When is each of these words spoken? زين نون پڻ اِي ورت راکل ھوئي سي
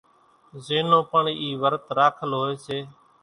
زين 0.65 0.85
نون 0.91 1.03
پڻ 1.11 1.23
اِي 1.41 1.49
ورت 1.61 1.83
راکل 1.97 2.31
ھوئي 2.39 2.55
سي 2.65 2.77